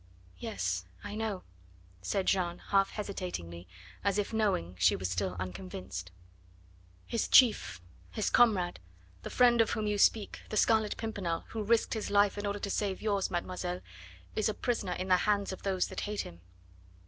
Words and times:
"Yes, 0.39 0.85
I 1.03 1.13
know," 1.13 1.43
said 2.01 2.25
Jeanne 2.25 2.57
half 2.57 2.89
hesitatingly, 2.89 3.67
as 4.03 4.17
if 4.17 4.33
knowing, 4.33 4.75
she 4.79 4.95
was 4.95 5.11
still 5.11 5.35
unconvinced. 5.37 6.09
"His 7.05 7.27
chief, 7.27 7.79
his 8.09 8.31
comrade, 8.31 8.79
the 9.21 9.29
friend 9.29 9.61
of 9.61 9.69
whom 9.69 9.85
you 9.85 9.99
speak, 9.99 10.41
the 10.49 10.57
Scarlet 10.57 10.97
Pimpernel, 10.97 11.43
who 11.49 11.61
risked 11.61 11.93
his 11.93 12.09
life 12.09 12.35
in 12.35 12.47
order 12.47 12.57
to 12.57 12.69
save 12.71 12.99
yours, 12.99 13.29
mademoiselle, 13.29 13.81
is 14.35 14.49
a 14.49 14.55
prisoner 14.55 14.93
in 14.93 15.07
the 15.09 15.17
hands 15.17 15.51
of 15.53 15.61
those 15.61 15.85
that 15.89 15.99
hate 15.99 16.21
him." 16.21 16.41